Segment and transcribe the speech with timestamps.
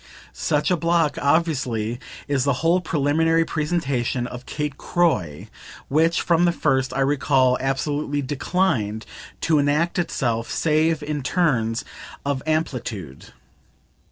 [0.33, 5.47] Such a block, obviously, is the whole preliminary presentation of Kate Croy,
[5.89, 9.05] which, from the first, I recall, absolutely declined
[9.41, 11.85] to enact itself save in terms
[12.25, 13.27] of amplitude.